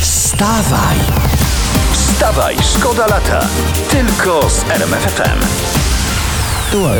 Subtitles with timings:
[0.00, 0.96] Wstawaj!
[1.92, 3.48] Wstawaj, szkoda lata.
[3.90, 5.38] Tylko z RMFFM.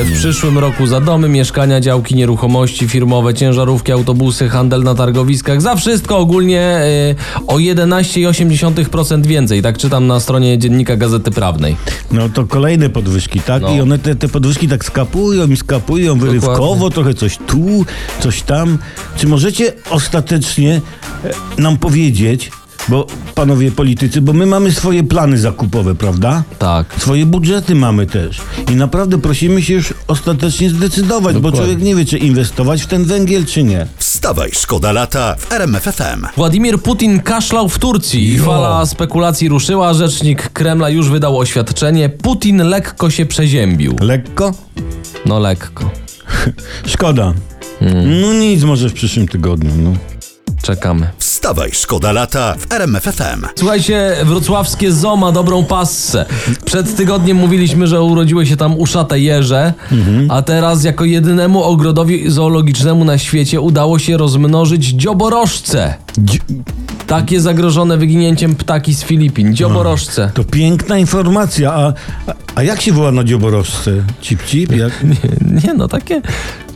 [0.04, 5.76] W przyszłym roku za domy, mieszkania, działki, nieruchomości firmowe, ciężarówki, autobusy, handel na targowiskach, za
[5.76, 6.80] wszystko ogólnie
[7.38, 9.62] y, o 11,8% więcej.
[9.62, 11.76] Tak czytam na stronie Dziennika Gazety Prawnej.
[12.12, 13.62] No to kolejne podwyżki, tak?
[13.62, 13.70] No.
[13.70, 16.90] I one te, te podwyżki tak skapują i skapują wyrywkowo, Dokładnie.
[16.90, 17.84] trochę coś tu,
[18.20, 18.78] coś tam.
[19.16, 20.80] Czy możecie ostatecznie
[21.58, 22.50] nam powiedzieć,
[22.88, 26.42] bo panowie politycy, bo my mamy swoje plany zakupowe, prawda?
[26.58, 26.94] Tak.
[26.98, 28.40] Swoje budżety mamy też.
[28.72, 31.60] I naprawdę prosimy się już ostatecznie zdecydować, bo Dokładnie.
[31.60, 33.86] człowiek nie wie, czy inwestować w ten węgiel, czy nie.
[33.96, 36.26] Wstawaj, szkoda lata w RMFFM.
[36.36, 38.36] Władimir Putin kaszlał w Turcji.
[38.36, 38.44] Jo.
[38.44, 39.94] Fala spekulacji ruszyła.
[39.94, 42.08] Rzecznik Kremla już wydał oświadczenie.
[42.08, 43.96] Putin lekko się przeziębił.
[44.00, 44.54] Lekko?
[45.26, 45.90] No lekko.
[46.86, 47.34] Szkoda.
[47.80, 48.20] Hmm.
[48.20, 49.70] No nic, może w przyszłym tygodniu.
[49.76, 50.17] No.
[50.68, 51.08] Czekamy.
[51.18, 53.46] Wstawaj, szkoda lata w RMFFM.
[53.54, 56.26] Słuchajcie, wrocławskie zoo ma dobrą passę.
[56.64, 59.72] Przed tygodniem mówiliśmy, że urodziły się tam uszate jeże,
[60.28, 65.94] a teraz jako jedynemu ogrodowi zoologicznemu na świecie udało się rozmnożyć dzioborożce.
[66.18, 66.40] Dzi-
[67.06, 69.54] Takie zagrożone wyginięciem ptaki z Filipin.
[69.54, 70.30] Dzioborożce.
[70.34, 71.92] To piękna informacja, a,
[72.26, 73.92] a, a jak się woła na dzioborożce?
[74.20, 74.76] Cip, cip?
[74.76, 74.92] Jak?
[75.04, 76.22] Nie, nie no, takie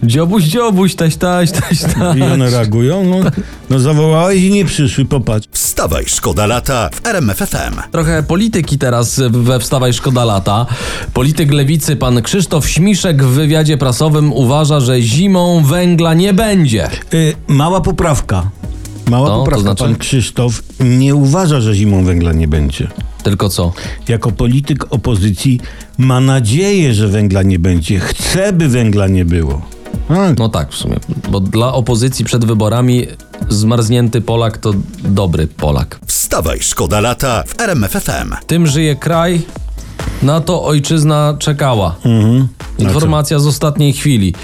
[0.04, 2.16] dziobuś, dziobuś, taś, taś, taś, taś.
[2.16, 3.04] I one reagują?
[3.04, 3.30] No,
[3.70, 5.48] no zawołałeś i nie przyszły, popatrz.
[5.52, 7.74] Wstawaj, szkoda lata w RMFFM.
[7.92, 10.66] Trochę polityki teraz we Wstawaj Szkoda Lata.
[11.14, 16.90] Polityk lewicy pan Krzysztof Śmiszek w wywiadzie prasowym uważa, że zimą węgla nie będzie.
[17.14, 18.50] Y, mała poprawka.
[19.10, 19.62] Mała No, to poprawka.
[19.62, 19.84] znaczy?
[19.84, 22.88] Pan Krzysztof nie uważa, że zimą węgla nie będzie.
[23.22, 23.72] Tylko co?
[24.08, 25.60] Jako polityk opozycji
[25.98, 28.00] ma nadzieję, że węgla nie będzie.
[28.00, 29.62] Chce, by węgla nie było.
[30.08, 30.96] A, No tak w sumie,
[31.30, 33.06] bo dla opozycji przed wyborami
[33.48, 34.72] zmarznięty Polak to
[35.04, 36.00] dobry Polak.
[36.06, 38.34] Wstawaj, szkoda lata w RMFFM.
[38.46, 39.42] Tym żyje kraj,
[40.22, 41.96] na to ojczyzna czekała.
[42.04, 42.48] Mhm.
[42.78, 44.34] Informacja z ostatniej chwili.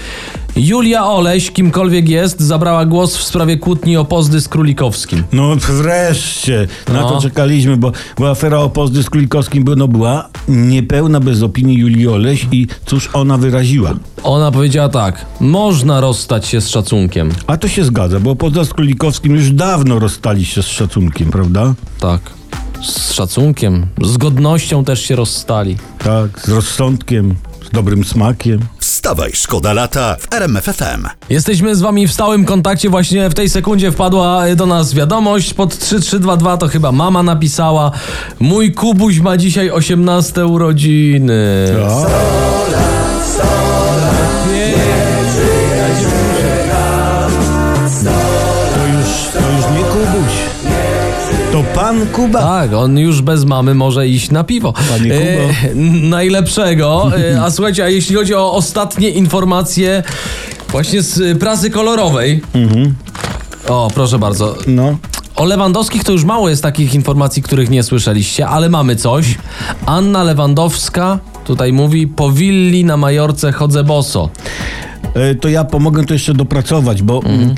[0.55, 5.23] Julia Oleś, kimkolwiek jest, zabrała głos w sprawie kłótni o pozdy z Królikowskim.
[5.31, 7.09] No wreszcie, na No.
[7.09, 11.77] to czekaliśmy, bo, bo afera o pozdy z Królikowskim by- no, była niepełna bez opinii
[11.77, 13.93] Julii Oleś i cóż ona wyraziła.
[14.23, 17.29] Ona powiedziała tak: można rozstać się z szacunkiem.
[17.47, 21.73] A to się zgadza, bo poza z Królikowskim już dawno rozstali się z szacunkiem, prawda?
[21.99, 22.21] Tak.
[22.83, 25.77] Z szacunkiem, z godnością też się rozstali.
[26.03, 27.35] Tak, z rozsądkiem,
[27.67, 28.59] z dobrym smakiem.
[28.99, 31.07] Wstawaj, szkoda lata w RMFFM.
[31.29, 32.89] Jesteśmy z wami w stałym kontakcie.
[32.89, 36.57] Właśnie w tej sekundzie wpadła do nas wiadomość pod 3322.
[36.57, 37.91] To chyba mama napisała.
[38.39, 41.65] Mój Kubuś ma dzisiaj 18 urodziny.
[41.89, 42.05] O,
[51.89, 52.39] pan Kuba.
[52.41, 54.73] Tak, on już bez mamy może iść na piwo.
[54.89, 55.13] Panie
[55.75, 57.11] n- najlepszego.
[57.33, 60.03] E, a słuchajcie, a jeśli chodzi o ostatnie informacje
[60.71, 62.41] właśnie z y, prasy kolorowej.
[63.67, 64.55] O, proszę bardzo.
[64.67, 64.97] No.
[65.35, 69.37] O Lewandowskich to już mało jest takich informacji, których nie słyszeliście, ale mamy coś.
[69.85, 74.29] Anna Lewandowska tutaj mówi, po willi na Majorce chodzę boso.
[75.13, 77.55] E, To ja pomogę to jeszcze dopracować, bo mm,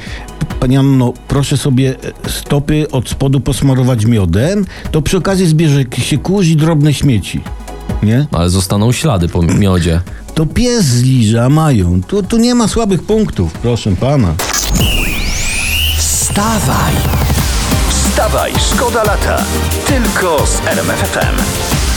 [0.61, 1.95] Pani Anno, proszę sobie
[2.25, 7.41] e, stopy od spodu posmarować miodem, to przy okazji zbierze się kurz i drobne śmieci.
[8.03, 8.27] Nie?
[8.31, 10.01] Ale zostaną ślady po miodzie.
[10.33, 12.01] To pies zliże, a mają.
[12.03, 14.33] Tu, tu nie ma słabych punktów, proszę pana.
[15.97, 16.93] Wstawaj!
[17.89, 19.43] Wstawaj, szkoda lata.
[19.87, 21.91] Tylko z RMFFM.